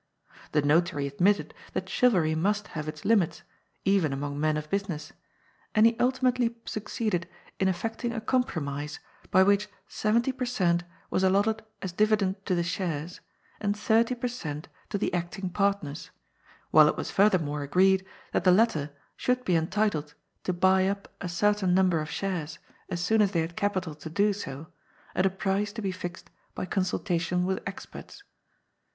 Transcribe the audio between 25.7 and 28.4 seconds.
to be fixed by consultation with experts.